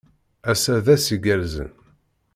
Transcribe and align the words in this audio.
Ass-a 0.51 0.75
d 0.85 0.87
ass 0.93 1.05
igerrzen. 1.15 1.71